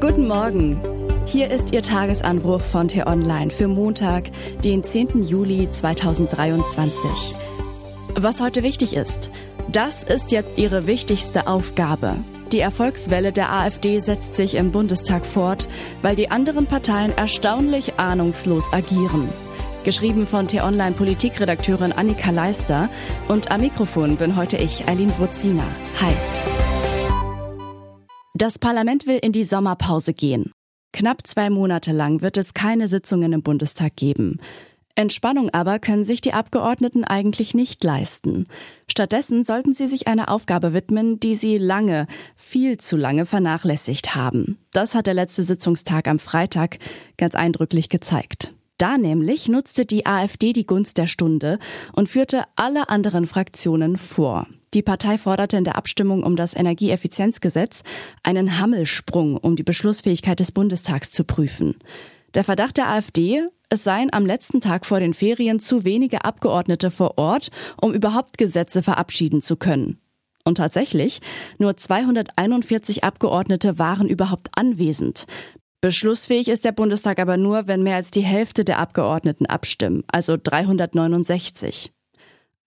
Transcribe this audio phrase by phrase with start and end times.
[0.00, 0.80] Guten Morgen.
[1.26, 4.30] Hier ist Ihr Tagesanbruch von T-Online für Montag,
[4.64, 5.24] den 10.
[5.24, 7.36] Juli 2023.
[8.14, 9.30] Was heute wichtig ist,
[9.70, 12.16] das ist jetzt Ihre wichtigste Aufgabe.
[12.50, 15.68] Die Erfolgswelle der AfD setzt sich im Bundestag fort,
[16.00, 19.28] weil die anderen Parteien erstaunlich ahnungslos agieren.
[19.84, 22.88] Geschrieben von T-Online Politikredakteurin Annika Leister
[23.28, 25.64] und am Mikrofon bin heute ich, Eileen Wruzina.
[26.00, 26.14] Hi.
[28.40, 30.50] Das Parlament will in die Sommerpause gehen.
[30.94, 34.40] Knapp zwei Monate lang wird es keine Sitzungen im Bundestag geben.
[34.94, 38.46] Entspannung aber können sich die Abgeordneten eigentlich nicht leisten.
[38.90, 44.56] Stattdessen sollten sie sich einer Aufgabe widmen, die sie lange, viel zu lange vernachlässigt haben.
[44.72, 46.78] Das hat der letzte Sitzungstag am Freitag
[47.18, 48.54] ganz eindrücklich gezeigt.
[48.78, 51.58] Da nämlich nutzte die AfD die Gunst der Stunde
[51.92, 54.46] und führte alle anderen Fraktionen vor.
[54.72, 57.82] Die Partei forderte in der Abstimmung um das Energieeffizienzgesetz
[58.22, 61.76] einen Hammelsprung, um die Beschlussfähigkeit des Bundestags zu prüfen.
[62.34, 66.92] Der Verdacht der AfD, es seien am letzten Tag vor den Ferien zu wenige Abgeordnete
[66.92, 67.50] vor Ort,
[67.80, 69.98] um überhaupt Gesetze verabschieden zu können.
[70.44, 71.20] Und tatsächlich,
[71.58, 75.26] nur 241 Abgeordnete waren überhaupt anwesend.
[75.80, 80.36] Beschlussfähig ist der Bundestag aber nur, wenn mehr als die Hälfte der Abgeordneten abstimmen, also
[80.40, 81.90] 369.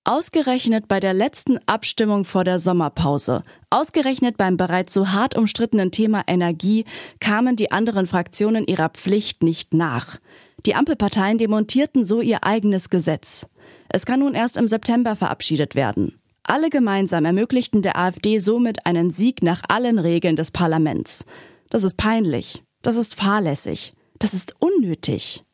[0.05, 6.23] Ausgerechnet bei der letzten Abstimmung vor der Sommerpause, ausgerechnet beim bereits so hart umstrittenen Thema
[6.27, 6.83] Energie,
[7.21, 10.17] kamen die anderen Fraktionen ihrer Pflicht nicht nach.
[10.65, 13.47] Die Ampelparteien demontierten so ihr eigenes Gesetz.
[13.87, 16.19] Es kann nun erst im September verabschiedet werden.
[16.43, 21.23] Alle gemeinsam ermöglichten der AfD somit einen Sieg nach allen Regeln des Parlaments.
[21.69, 22.61] Das ist peinlich.
[22.81, 23.93] Das ist fahrlässig.
[24.19, 25.45] Das ist unnötig.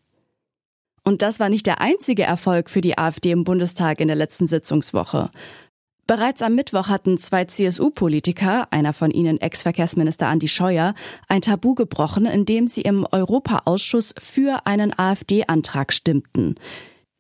[1.04, 4.46] Und das war nicht der einzige Erfolg für die AfD im Bundestag in der letzten
[4.46, 5.30] Sitzungswoche.
[6.10, 10.96] Bereits am Mittwoch hatten zwei CSU-Politiker, einer von ihnen Ex-Verkehrsminister Andi Scheuer,
[11.28, 16.56] ein Tabu gebrochen, indem sie im Europaausschuss für einen AfD-Antrag stimmten.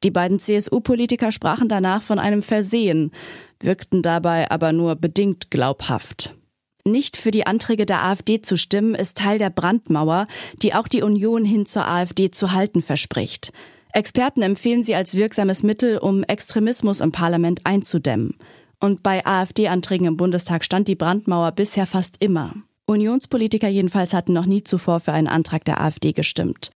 [0.03, 3.11] Die beiden CSU-Politiker sprachen danach von einem Versehen,
[3.59, 6.38] wirkten dabei aber nur bedingt glaubhaft.
[6.85, 10.25] Nicht für die Anträge der AfD zu stimmen, ist Teil der Brandmauer,
[10.61, 13.51] die auch die Union hin zur AfD zu halten verspricht.
[13.91, 18.35] Experten empfehlen sie als wirksames Mittel, um Extremismus im Parlament einzudämmen.
[18.79, 22.53] Und bei AfD-Anträgen im Bundestag stand die Brandmauer bisher fast immer.
[22.85, 26.71] Unionspolitiker jedenfalls hatten noch nie zuvor für einen Antrag der AfD gestimmt.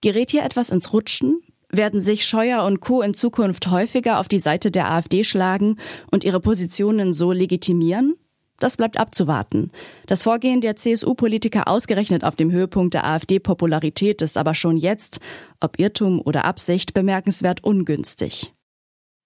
[0.00, 1.40] Gerät hier etwas ins Rutschen?
[1.70, 3.02] Werden sich Scheuer und Co.
[3.02, 5.76] in Zukunft häufiger auf die Seite der AfD schlagen
[6.10, 8.16] und ihre Positionen so legitimieren?
[8.58, 9.70] Das bleibt abzuwarten.
[10.06, 15.20] Das Vorgehen der CSU-Politiker ausgerechnet auf dem Höhepunkt der AfD-Popularität ist aber schon jetzt,
[15.60, 18.52] ob Irrtum oder Absicht, bemerkenswert ungünstig.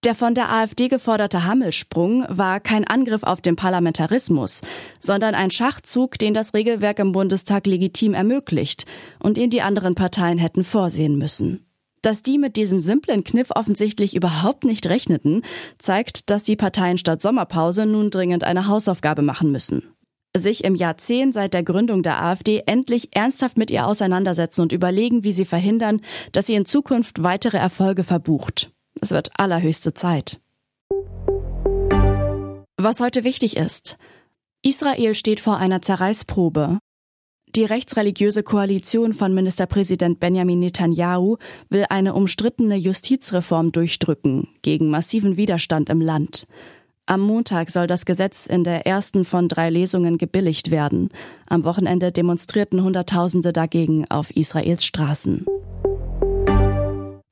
[0.05, 4.61] Der von der AfD geforderte Hammelsprung war kein Angriff auf den Parlamentarismus,
[4.99, 8.85] sondern ein Schachzug, den das Regelwerk im Bundestag legitim ermöglicht
[9.21, 11.72] und den die anderen Parteien hätten vorsehen müssen.
[12.03, 15.43] Dass die mit diesem simplen Kniff offensichtlich überhaupt nicht rechneten,
[15.79, 19.85] zeigt, dass die Parteien statt Sommerpause nun dringend eine Hausaufgabe machen müssen.
[20.37, 25.25] Sich im Jahrzehnt seit der Gründung der AfD endlich ernsthaft mit ihr auseinandersetzen und überlegen,
[25.25, 26.01] wie sie verhindern,
[26.33, 28.73] dass sie in Zukunft weitere Erfolge verbucht.
[29.01, 30.41] Es wird allerhöchste Zeit.
[32.79, 33.97] Was heute wichtig ist.
[34.63, 36.79] Israel steht vor einer Zerreißprobe.
[37.55, 41.37] Die rechtsreligiöse Koalition von Ministerpräsident Benjamin Netanyahu
[41.69, 46.47] will eine umstrittene Justizreform durchdrücken, gegen massiven Widerstand im Land.
[47.05, 51.11] Am Montag soll das Gesetz in der ersten von drei Lesungen gebilligt werden.
[51.47, 55.45] Am Wochenende demonstrierten Hunderttausende dagegen auf Israels Straßen.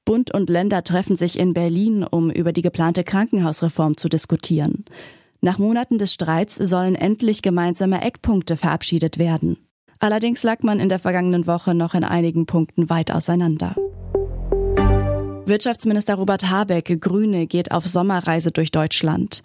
[0.04, 4.84] Bund und Länder treffen sich in Berlin, um über die geplante Krankenhausreform zu diskutieren.
[5.40, 9.56] Nach Monaten des Streits sollen endlich gemeinsame Eckpunkte verabschiedet werden.
[10.00, 13.76] Allerdings lag man in der vergangenen Woche noch in einigen Punkten weit auseinander.
[15.44, 19.42] Wirtschaftsminister Robert Habeck, Grüne, geht auf Sommerreise durch Deutschland.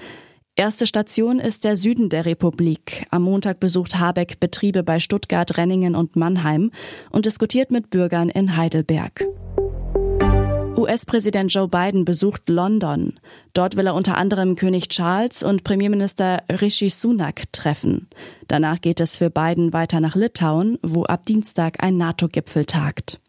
[0.55, 3.05] Erste Station ist der Süden der Republik.
[3.09, 6.71] Am Montag besucht Habeck Betriebe bei Stuttgart, Renningen und Mannheim
[7.09, 9.25] und diskutiert mit Bürgern in Heidelberg.
[10.85, 13.19] US-Präsident Joe Biden besucht London.
[13.53, 18.07] Dort will er unter anderem König Charles und Premierminister Rishi Sunak treffen.
[18.47, 23.19] Danach geht es für Biden weiter nach Litauen, wo ab Dienstag ein NATO-Gipfel tagt.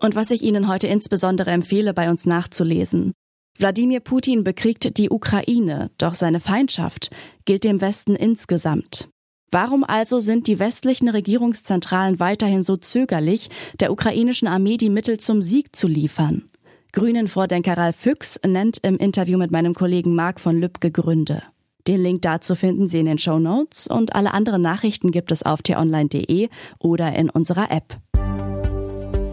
[0.00, 3.12] Und was ich Ihnen heute insbesondere empfehle, bei uns nachzulesen.
[3.58, 7.10] Wladimir Putin bekriegt die Ukraine, doch seine Feindschaft
[7.44, 9.08] gilt dem Westen insgesamt.
[9.50, 13.48] Warum also sind die westlichen Regierungszentralen weiterhin so zögerlich,
[13.80, 16.48] der ukrainischen Armee die Mittel zum Sieg zu liefern?
[16.92, 21.42] Grünen Vordenker Ralf Füchs nennt im Interview mit meinem Kollegen Marc von Lübcke Gründe.
[21.86, 25.44] Den Link dazu finden Sie in den Show Notes und alle anderen Nachrichten gibt es
[25.44, 26.48] auf t-online.de
[26.78, 27.98] oder in unserer App.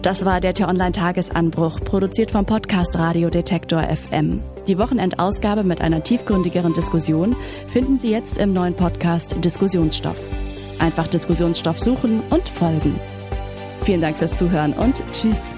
[0.02, 4.42] Das war der T-Online-Tagesanbruch, produziert vom Podcast Radio Detektor FM.
[4.66, 7.36] Die Wochenendausgabe mit einer tiefgründigeren Diskussion
[7.68, 10.30] finden Sie jetzt im neuen Podcast Diskussionsstoff.
[10.78, 12.98] Einfach Diskussionsstoff suchen und folgen.
[13.82, 15.54] Vielen Dank fürs Zuhören und Tschüss.